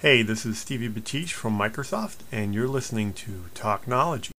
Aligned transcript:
Hey, 0.00 0.20
this 0.20 0.44
is 0.44 0.58
Stevie 0.58 0.90
Batish 0.90 1.30
from 1.30 1.58
Microsoft, 1.58 2.16
and 2.30 2.54
you're 2.54 2.68
listening 2.68 3.14
to 3.14 3.46
Thachnology. 3.54 4.30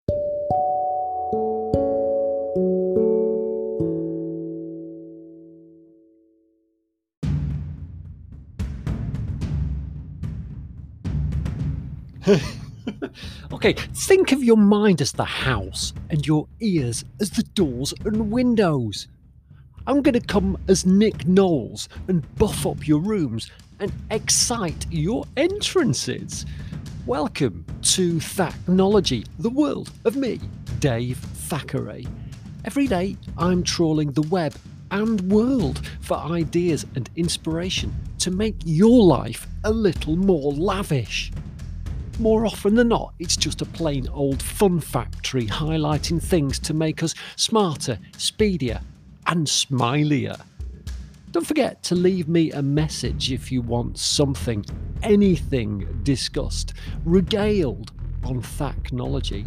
okay, 13.50 13.72
think 13.94 14.32
of 14.32 14.44
your 14.44 14.58
mind 14.58 15.00
as 15.00 15.12
the 15.12 15.24
house 15.24 15.94
and 16.10 16.26
your 16.26 16.46
ears 16.60 17.02
as 17.18 17.30
the 17.30 17.44
doors 17.54 17.94
and 18.04 18.30
windows. 18.30 19.08
I'm 19.86 20.02
going 20.02 20.20
to 20.20 20.20
come 20.20 20.58
as 20.68 20.84
Nick 20.84 21.26
Knowles 21.26 21.88
and 22.08 22.26
buff 22.34 22.66
up 22.66 22.86
your 22.86 22.98
rooms 22.98 23.50
and 23.80 23.92
excite 24.10 24.86
your 24.90 25.24
entrances. 25.36 26.46
Welcome 27.06 27.64
to 27.82 28.14
Thachnology, 28.14 29.26
the 29.38 29.50
world 29.50 29.90
of 30.04 30.16
me, 30.16 30.40
Dave 30.80 31.18
Thackeray. 31.18 32.06
Every 32.64 32.86
day 32.86 33.16
I'm 33.38 33.62
trawling 33.62 34.12
the 34.12 34.22
web 34.22 34.54
and 34.90 35.20
world 35.30 35.86
for 36.00 36.16
ideas 36.16 36.86
and 36.94 37.10
inspiration 37.16 37.94
to 38.18 38.30
make 38.30 38.56
your 38.64 39.04
life 39.04 39.46
a 39.64 39.70
little 39.70 40.16
more 40.16 40.52
lavish. 40.52 41.32
More 42.18 42.46
often 42.46 42.74
than 42.74 42.88
not, 42.88 43.12
it's 43.18 43.36
just 43.36 43.60
a 43.60 43.66
plain 43.66 44.08
old 44.08 44.42
fun 44.42 44.80
factory 44.80 45.46
highlighting 45.46 46.22
things 46.22 46.58
to 46.60 46.72
make 46.72 47.02
us 47.02 47.14
smarter, 47.36 47.98
speedier, 48.16 48.80
and 49.26 49.46
smilier. 49.46 50.40
Don't 51.36 51.44
forget 51.44 51.82
to 51.82 51.94
leave 51.94 52.28
me 52.28 52.50
a 52.52 52.62
message 52.62 53.30
if 53.30 53.52
you 53.52 53.60
want 53.60 53.98
something, 53.98 54.64
anything 55.02 56.00
discussed, 56.02 56.72
regaled 57.04 57.92
on 58.24 58.40
Thachnology. 58.40 59.46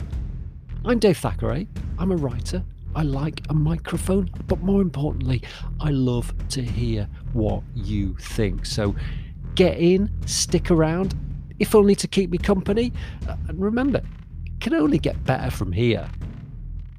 I'm 0.85 0.99
Dave 0.99 1.17
Thackeray. 1.17 1.67
I'm 1.97 2.11
a 2.11 2.15
writer. 2.15 2.63
I 2.93 3.01
like 3.01 3.41
a 3.49 3.55
microphone, 3.55 4.29
but 4.45 4.61
more 4.61 4.83
importantly, 4.83 5.41
I 5.79 5.89
love 5.89 6.31
to 6.49 6.61
hear 6.61 7.09
what 7.33 7.63
you 7.73 8.15
think. 8.17 8.67
So 8.67 8.95
get 9.55 9.79
in, 9.79 10.11
stick 10.27 10.69
around, 10.69 11.15
if 11.57 11.73
only 11.73 11.95
to 11.95 12.07
keep 12.07 12.29
me 12.29 12.37
company. 12.37 12.93
Uh, 13.27 13.35
and 13.47 13.59
remember, 13.59 14.03
it 14.45 14.59
can 14.59 14.75
only 14.75 14.99
get 14.99 15.25
better 15.25 15.49
from 15.49 15.71
here. 15.71 16.07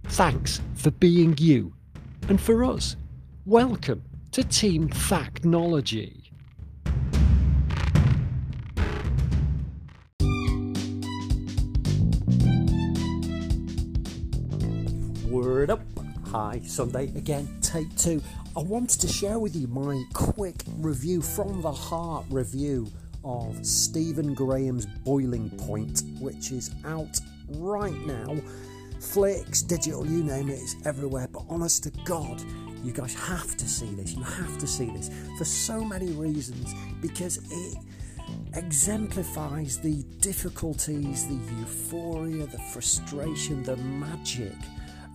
Thanks 0.06 0.60
for 0.74 0.90
being 0.90 1.36
you. 1.38 1.74
And 2.28 2.40
for 2.40 2.64
us, 2.64 2.96
welcome 3.46 4.02
to 4.32 4.44
Team 4.44 4.88
Thachnology. 4.88 6.30
Word 15.28 15.70
up. 15.70 15.80
Hi, 16.28 16.60
Sunday 16.64 17.06
again, 17.16 17.48
take 17.60 17.92
two. 17.96 18.22
I 18.56 18.60
wanted 18.60 19.00
to 19.00 19.08
share 19.08 19.40
with 19.40 19.56
you 19.56 19.66
my 19.66 20.04
quick 20.12 20.62
review 20.78 21.22
from 21.22 21.60
the 21.60 21.72
heart 21.72 22.24
review 22.30 22.86
of 23.24 23.66
Stephen 23.66 24.32
Graham's 24.34 24.86
Boiling 24.86 25.50
Point, 25.50 26.04
which 26.20 26.52
is 26.52 26.70
out 26.84 27.18
right 27.48 28.06
now. 28.06 28.36
Flicks, 29.00 29.62
digital, 29.62 30.06
you 30.06 30.22
name 30.22 30.50
it, 30.50 30.60
it's 30.60 30.76
everywhere. 30.84 31.26
But 31.32 31.44
honest 31.48 31.84
to 31.84 31.90
God, 32.04 32.42
you 32.84 32.92
guys 32.92 33.14
have 33.14 33.56
to 33.56 33.68
see 33.68 33.94
this. 33.94 34.14
You 34.14 34.22
have 34.22 34.58
to 34.58 34.66
see 34.66 34.90
this 34.90 35.10
for 35.38 35.44
so 35.44 35.82
many 35.84 36.12
reasons 36.12 36.74
because 37.00 37.38
it 37.50 37.78
exemplifies 38.54 39.78
the 39.78 40.02
difficulties, 40.20 41.26
the 41.26 41.54
euphoria, 41.58 42.46
the 42.46 42.58
frustration, 42.72 43.62
the 43.62 43.76
magic 43.76 44.54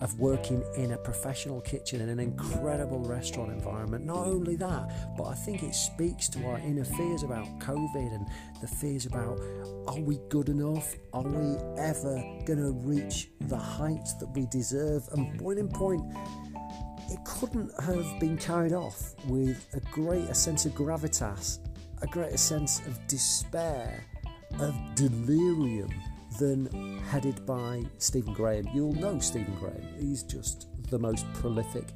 of 0.00 0.18
working 0.18 0.62
in 0.76 0.92
a 0.92 0.98
professional 0.98 1.60
kitchen 1.60 2.00
in 2.00 2.08
an 2.08 2.20
incredible 2.20 3.00
restaurant 3.00 3.50
environment. 3.50 4.04
Not 4.04 4.26
only 4.26 4.56
that, 4.56 5.16
but 5.16 5.24
I 5.24 5.34
think 5.34 5.62
it 5.62 5.74
speaks 5.74 6.28
to 6.30 6.46
our 6.46 6.58
inner 6.58 6.84
fears 6.84 7.22
about 7.22 7.46
COVID 7.60 8.14
and 8.14 8.26
the 8.60 8.66
fears 8.66 9.06
about 9.06 9.40
are 9.86 10.00
we 10.00 10.20
good 10.28 10.48
enough? 10.48 10.94
Are 11.12 11.22
we 11.22 11.56
ever 11.80 12.16
going 12.44 12.58
to 12.58 12.72
reach 12.72 13.28
the 13.42 13.56
heights 13.56 14.14
that 14.14 14.26
we 14.34 14.46
deserve? 14.46 15.08
And 15.12 15.38
Boiling 15.38 15.68
Point, 15.68 16.02
it 17.08 17.24
couldn't 17.24 17.70
have 17.80 18.20
been 18.20 18.36
carried 18.36 18.72
off 18.72 19.14
with 19.26 19.66
a 19.74 19.80
greater 19.92 20.34
sense 20.34 20.66
of 20.66 20.72
gravitas, 20.72 21.58
a 22.02 22.06
greater 22.06 22.36
sense 22.36 22.80
of 22.80 23.06
despair, 23.06 24.04
of 24.60 24.74
delirium 24.94 25.90
than 26.38 26.98
headed 27.10 27.44
by 27.46 27.84
Stephen 27.98 28.32
Graham. 28.32 28.68
You'll 28.74 28.94
know 28.94 29.18
Stephen 29.18 29.54
Graham, 29.56 29.82
he's 29.98 30.22
just 30.22 30.68
the 30.90 30.98
most 30.98 31.30
prolific 31.34 31.88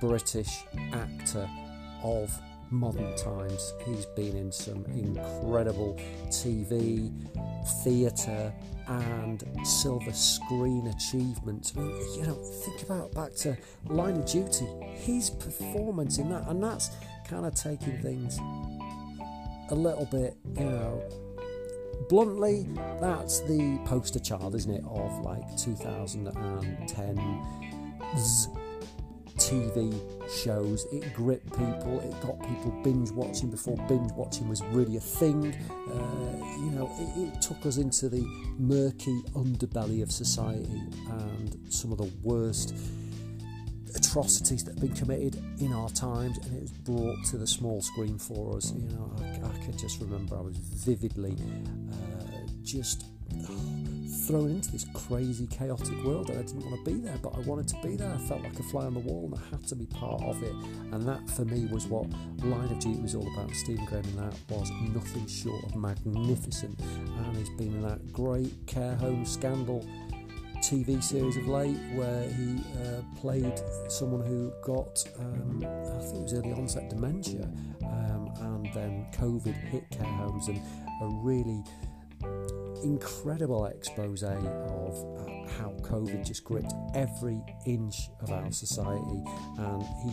British 0.00 0.64
actor 0.92 1.48
of 2.02 2.30
modern 2.70 3.16
times. 3.16 3.72
He's 3.86 4.06
been 4.06 4.36
in 4.36 4.52
some 4.52 4.84
incredible 4.86 5.98
TV, 6.28 7.12
theatre, 7.82 8.52
and 8.86 9.44
silver 9.64 10.12
screen 10.12 10.86
achievements. 10.88 11.72
You 11.74 12.22
know, 12.26 12.34
think 12.34 12.82
about 12.82 13.12
back 13.14 13.34
to 13.36 13.56
Line 13.86 14.16
of 14.16 14.26
Duty, 14.26 14.66
his 14.94 15.30
performance 15.30 16.18
in 16.18 16.28
that, 16.30 16.48
and 16.48 16.62
that's 16.62 16.90
kind 17.28 17.46
of 17.46 17.54
taking 17.54 18.00
things 18.00 18.38
a 19.70 19.74
little 19.74 20.06
bit, 20.06 20.36
you 20.56 20.64
know, 20.64 21.02
bluntly, 22.08 22.66
that's 23.00 23.40
the 23.40 23.78
poster 23.84 24.18
child, 24.18 24.54
isn't 24.54 24.72
it, 24.72 24.84
of 24.88 25.20
like 25.20 25.46
2010's 25.52 28.48
TV 29.36 29.94
shows. 30.44 30.86
It 30.92 31.12
gripped 31.14 31.50
people, 31.50 32.00
it 32.00 32.20
got 32.20 32.40
people 32.40 32.72
binge 32.82 33.10
watching 33.12 33.50
before 33.50 33.76
binge 33.88 34.12
watching 34.12 34.48
was 34.48 34.62
really 34.66 34.96
a 34.96 35.00
thing. 35.00 35.54
Uh, 35.90 36.36
you 36.58 36.70
know, 36.72 36.90
it, 36.98 37.34
it 37.34 37.42
took 37.42 37.64
us 37.64 37.78
into 37.78 38.08
the 38.08 38.22
murky 38.58 39.22
underbelly 39.34 40.02
of 40.02 40.12
society 40.12 40.82
and 41.10 41.56
some 41.68 41.92
of 41.92 41.98
the 41.98 42.10
worst 42.22 42.74
atrocities 43.94 44.64
that 44.64 44.72
have 44.74 44.80
been 44.80 44.94
committed 44.94 45.42
in 45.60 45.72
our 45.72 45.88
times, 45.90 46.38
and 46.38 46.56
it 46.56 46.62
was 46.62 46.72
brought 46.72 47.24
to 47.26 47.38
the 47.38 47.46
small 47.46 47.80
screen 47.80 48.18
for 48.18 48.56
us. 48.56 48.72
You 48.72 48.88
know, 48.90 49.12
I, 49.18 49.48
I 49.48 49.64
can 49.64 49.76
just 49.76 50.00
remember 50.00 50.36
I 50.36 50.40
was 50.40 50.56
vividly 50.56 51.36
uh, 51.92 52.48
just 52.62 53.04
thrown 54.26 54.50
into 54.50 54.70
this 54.72 54.86
crazy, 54.94 55.46
chaotic 55.46 56.02
world, 56.04 56.30
and 56.30 56.38
I 56.38 56.42
didn't 56.42 56.64
want 56.64 56.84
to 56.84 56.90
be 56.90 57.00
there, 57.00 57.16
but 57.22 57.34
I 57.34 57.40
wanted 57.40 57.68
to 57.68 57.76
be 57.82 57.96
there. 57.96 58.12
I 58.12 58.18
felt 58.18 58.42
like 58.42 58.58
a 58.58 58.62
fly 58.64 58.84
on 58.84 58.94
the 58.94 59.00
wall, 59.00 59.30
and 59.32 59.34
I 59.34 59.56
had 59.56 59.66
to 59.68 59.74
be 59.74 59.86
part 59.86 60.22
of 60.22 60.42
it. 60.42 60.52
And 60.92 61.06
that, 61.06 61.28
for 61.30 61.44
me, 61.44 61.66
was 61.66 61.86
what 61.86 62.06
Line 62.44 62.70
of 62.70 62.78
Duty 62.78 63.00
was 63.00 63.14
all 63.14 63.26
about. 63.32 63.50
Stephen 63.52 63.84
Graham 63.86 64.04
in 64.04 64.16
that 64.16 64.34
was 64.48 64.70
nothing 64.94 65.26
short 65.26 65.64
of 65.64 65.76
magnificent, 65.76 66.78
and 66.80 67.36
he's 67.36 67.50
been 67.50 67.74
in 67.74 67.82
that 67.82 68.12
great 68.12 68.66
care 68.66 68.96
home 68.96 69.24
scandal 69.24 69.86
TV 70.58 71.02
series 71.02 71.36
of 71.36 71.46
late 71.46 71.76
where 71.94 72.22
he 72.30 72.62
uh, 72.82 73.02
played 73.16 73.60
someone 73.88 74.26
who 74.26 74.52
got, 74.62 75.02
um, 75.18 75.64
I 75.64 76.02
think 76.02 76.16
it 76.16 76.22
was 76.22 76.34
early 76.34 76.52
onset 76.52 76.90
dementia, 76.90 77.48
um, 77.84 78.32
and 78.40 78.66
then 78.74 79.06
COVID 79.12 79.54
hit 79.54 79.88
care 79.90 80.04
homes, 80.04 80.48
and 80.48 80.60
a 81.02 81.08
really 81.22 81.62
incredible 82.82 83.66
expose 83.66 84.22
of 84.22 84.32
uh, 84.34 85.48
how 85.58 85.70
COVID 85.80 86.26
just 86.26 86.44
gripped 86.44 86.72
every 86.94 87.40
inch 87.66 88.10
of 88.20 88.30
our 88.30 88.50
society, 88.52 89.22
and 89.58 89.82
he 90.04 90.12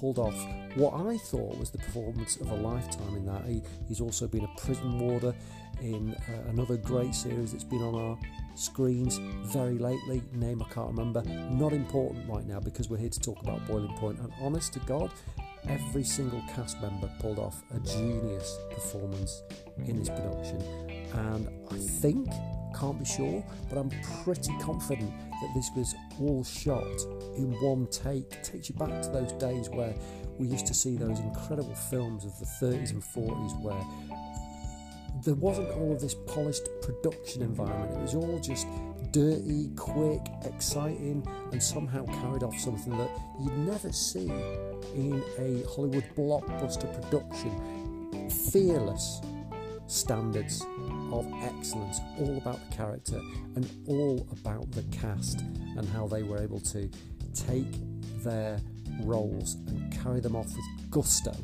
pulled 0.00 0.18
off 0.18 0.34
what 0.76 0.94
I 0.94 1.18
thought 1.18 1.58
was 1.58 1.70
the 1.70 1.78
performance 1.78 2.36
of 2.36 2.50
a 2.50 2.54
lifetime 2.54 3.16
in 3.16 3.26
that. 3.26 3.44
He, 3.44 3.62
he's 3.86 4.00
also 4.00 4.26
been 4.26 4.44
a 4.44 4.60
prison 4.60 4.98
warder 4.98 5.34
in 5.80 6.14
uh, 6.14 6.48
another 6.48 6.76
great 6.76 7.14
series 7.14 7.52
that's 7.52 7.64
been 7.64 7.82
on 7.82 7.94
our 7.94 8.18
screens 8.54 9.18
very 9.52 9.78
lately. 9.78 10.22
Name 10.32 10.62
I 10.62 10.72
can't 10.72 10.88
remember. 10.88 11.22
Not 11.24 11.72
important 11.72 12.28
right 12.28 12.46
now 12.46 12.60
because 12.60 12.88
we're 12.88 12.98
here 12.98 13.08
to 13.08 13.20
talk 13.20 13.42
about 13.42 13.66
Boiling 13.66 13.96
Point. 13.96 14.18
And 14.20 14.32
honest 14.40 14.72
to 14.74 14.78
God, 14.80 15.10
every 15.68 16.04
single 16.04 16.42
cast 16.54 16.80
member 16.80 17.10
pulled 17.20 17.38
off 17.38 17.62
a 17.74 17.80
genius 17.80 18.58
performance 18.70 19.42
in 19.86 19.98
this 19.98 20.08
production. 20.08 20.60
And 21.14 21.48
I 21.70 21.76
think, 21.76 22.28
can't 22.78 22.98
be 22.98 23.04
sure, 23.04 23.44
but 23.68 23.78
I'm 23.78 23.90
pretty 24.24 24.52
confident 24.60 25.12
that 25.40 25.52
this 25.54 25.70
was 25.76 25.94
all 26.20 26.44
shot 26.44 26.84
in 27.36 27.52
one 27.60 27.86
take. 27.86 28.32
It 28.32 28.44
takes 28.44 28.68
you 28.68 28.74
back 28.74 29.02
to 29.02 29.08
those 29.10 29.32
days 29.32 29.68
where 29.70 29.94
we 30.38 30.46
used 30.46 30.66
to 30.66 30.74
see 30.74 30.96
those 30.96 31.20
incredible 31.20 31.74
films 31.74 32.24
of 32.24 32.38
the 32.38 32.46
30s 32.46 32.90
and 32.92 33.02
40s 33.02 33.60
where 33.60 33.84
there 35.24 35.34
wasn't 35.34 35.68
all 35.72 35.92
of 35.92 36.00
this 36.00 36.14
polished 36.14 36.66
production 36.82 37.42
environment. 37.42 37.92
It 37.92 38.00
was 38.00 38.14
all 38.14 38.38
just 38.40 38.66
dirty, 39.12 39.70
quick, 39.76 40.22
exciting, 40.44 41.26
and 41.52 41.62
somehow 41.62 42.06
carried 42.22 42.42
off 42.42 42.58
something 42.58 42.96
that 42.96 43.10
you'd 43.40 43.58
never 43.58 43.92
see 43.92 44.30
in 44.94 45.22
a 45.38 45.62
Hollywood 45.74 46.04
blockbuster 46.16 46.90
production. 47.02 48.30
Fearless, 48.50 49.20
standards 49.90 50.64
of 51.12 51.26
excellence, 51.42 52.00
all 52.18 52.36
about 52.38 52.58
the 52.70 52.76
character 52.76 53.20
and 53.56 53.68
all 53.88 54.26
about 54.32 54.70
the 54.72 54.82
cast 54.96 55.40
and 55.40 55.88
how 55.88 56.06
they 56.06 56.22
were 56.22 56.38
able 56.38 56.60
to 56.60 56.88
take 57.34 57.66
their 58.22 58.60
roles 59.02 59.54
and 59.66 59.92
carry 60.02 60.20
them 60.20 60.36
off 60.36 60.46
with 60.46 60.90
gusto, 60.90 61.34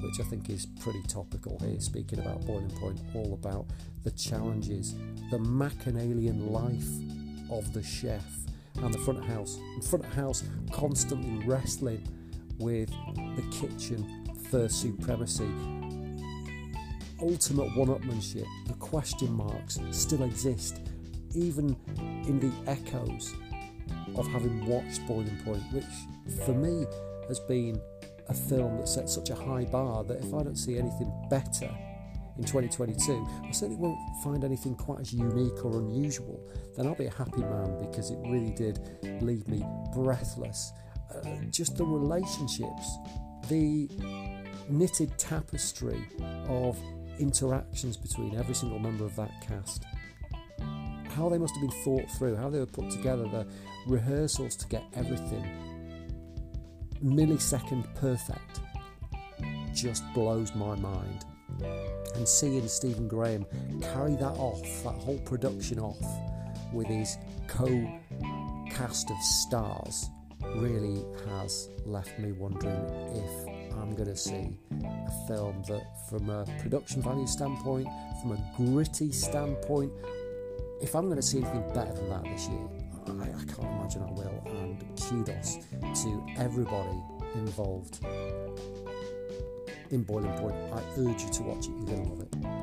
which 0.00 0.20
I 0.20 0.24
think 0.24 0.50
is 0.50 0.66
pretty 0.80 1.02
topical 1.02 1.58
here, 1.58 1.80
speaking 1.80 2.18
about 2.18 2.44
Boiling 2.46 2.70
Point, 2.70 3.00
all 3.14 3.32
about 3.32 3.66
the 4.04 4.10
challenges, 4.10 4.94
the 5.30 5.38
Machiavellian 5.38 6.52
life 6.52 6.86
of 7.50 7.72
the 7.72 7.82
chef 7.82 8.24
and 8.76 8.92
the 8.92 8.98
front 8.98 9.24
house. 9.24 9.56
And 9.74 9.84
front 9.84 10.04
house 10.04 10.44
constantly 10.70 11.46
wrestling 11.46 12.06
with 12.58 12.90
the 13.16 13.42
kitchen 13.50 14.28
for 14.50 14.68
supremacy. 14.68 15.48
Ultimate 17.20 17.74
one 17.76 17.88
upmanship, 17.88 18.46
the 18.66 18.74
question 18.74 19.32
marks 19.32 19.78
still 19.90 20.22
exist, 20.22 20.80
even 21.34 21.76
in 22.26 22.38
the 22.38 22.52
echoes 22.70 23.34
of 24.16 24.26
having 24.28 24.66
watched 24.66 25.06
Boiling 25.06 25.38
Point, 25.44 25.62
which 25.72 25.84
for 26.44 26.52
me 26.52 26.84
has 27.28 27.40
been 27.40 27.80
a 28.28 28.34
film 28.34 28.78
that 28.78 28.88
set 28.88 29.08
such 29.08 29.30
a 29.30 29.34
high 29.34 29.64
bar 29.64 30.04
that 30.04 30.18
if 30.18 30.34
I 30.34 30.42
don't 30.42 30.56
see 30.56 30.78
anything 30.78 31.12
better 31.30 31.70
in 32.36 32.44
2022, 32.44 33.26
I 33.44 33.50
certainly 33.50 33.80
won't 33.80 33.98
find 34.22 34.44
anything 34.44 34.74
quite 34.74 35.00
as 35.00 35.12
unique 35.12 35.64
or 35.64 35.78
unusual. 35.78 36.38
Then 36.76 36.86
I'll 36.86 36.94
be 36.94 37.06
a 37.06 37.14
happy 37.14 37.40
man 37.40 37.78
because 37.80 38.10
it 38.10 38.18
really 38.26 38.50
did 38.50 38.78
leave 39.22 39.48
me 39.48 39.64
breathless. 39.94 40.72
Uh, 41.14 41.36
just 41.50 41.76
the 41.76 41.84
relationships, 41.84 42.98
the 43.48 43.88
knitted 44.68 45.16
tapestry 45.18 46.04
of 46.48 46.78
interactions 47.18 47.96
between 47.96 48.36
every 48.36 48.54
single 48.54 48.78
member 48.78 49.04
of 49.04 49.16
that 49.16 49.30
cast. 49.46 49.84
How 51.10 51.28
they 51.28 51.38
must 51.38 51.54
have 51.54 51.62
been 51.62 51.82
thought 51.82 52.10
through, 52.18 52.36
how 52.36 52.50
they 52.50 52.58
were 52.58 52.66
put 52.66 52.90
together, 52.90 53.24
the 53.24 53.46
rehearsals 53.86 54.56
to 54.56 54.66
get 54.68 54.84
everything 54.94 55.66
millisecond 57.02 57.84
perfect 57.94 58.60
just 59.74 60.02
blows 60.14 60.54
my 60.54 60.74
mind. 60.76 61.24
And 62.14 62.28
seeing 62.28 62.66
Stephen 62.68 63.08
Graham 63.08 63.46
carry 63.80 64.16
that 64.16 64.36
off, 64.36 64.62
that 64.84 64.94
whole 64.94 65.18
production 65.18 65.78
off, 65.78 66.04
with 66.72 66.86
his 66.86 67.16
co 67.46 67.66
cast 68.70 69.10
of 69.10 69.18
stars, 69.22 70.10
really 70.56 71.04
has 71.28 71.68
left 71.84 72.18
me 72.18 72.32
wondering 72.32 72.76
if 73.14 73.55
I'm 73.78 73.94
going 73.94 74.08
to 74.08 74.16
see 74.16 74.56
a 74.84 75.26
film 75.26 75.62
that, 75.68 75.86
from 76.08 76.30
a 76.30 76.44
production 76.60 77.02
value 77.02 77.26
standpoint, 77.26 77.88
from 78.20 78.32
a 78.32 78.52
gritty 78.56 79.12
standpoint, 79.12 79.92
if 80.80 80.94
I'm 80.94 81.06
going 81.06 81.16
to 81.16 81.22
see 81.22 81.38
anything 81.38 81.62
better 81.72 81.92
than 81.92 82.08
that 82.10 82.24
this 82.24 82.48
year, 82.48 82.68
I, 83.06 83.10
I 83.10 83.44
can't 83.44 83.72
imagine 83.80 84.02
I 84.02 84.10
will. 84.12 84.42
And 84.46 84.84
kudos 85.00 85.58
to 86.02 86.26
everybody 86.38 86.98
involved 87.34 88.04
in 89.90 90.02
Boiling 90.02 90.32
Point. 90.38 90.56
I 90.72 90.82
urge 90.98 91.22
you 91.22 91.30
to 91.30 91.42
watch 91.42 91.66
it, 91.66 91.70
you're 91.70 91.86
going 91.86 92.04
to 92.04 92.10
love 92.10 92.20
it. 92.22 92.55